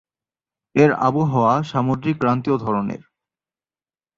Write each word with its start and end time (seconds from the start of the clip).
এর 0.75 0.91
আবহাওয়া 1.07 1.53
সামুদ্রিক 1.63 2.15
ক্রান্তীয় 2.19 2.57
ধরনের। 2.57 3.01